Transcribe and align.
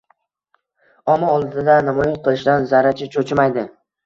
Omma 1.13 1.29
oldida 1.33 1.75
namoyon 1.89 2.17
qilishdan 2.25 2.67
zarracha 2.73 3.11
choʻchimaydi. 3.19 3.69